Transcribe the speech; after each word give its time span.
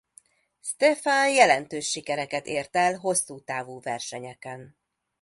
Stéphane 0.61 1.29
jelentős 1.29 1.89
sikereket 1.89 2.47
ért 2.47 2.75
el 2.75 2.97
hosszútávú 2.97 3.81
versenyeken. 3.81 4.77